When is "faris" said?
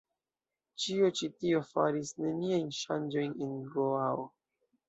1.73-2.13